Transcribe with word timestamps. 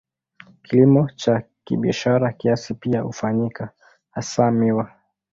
Kilimo 0.63 1.09
cha 1.15 1.43
kibiashara 1.63 2.33
kiasi 2.33 2.73
pia 2.73 3.01
hufanyika, 3.01 3.69
hasa 4.11 4.51
miwa. 4.51 4.89